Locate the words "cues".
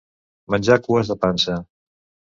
0.87-1.11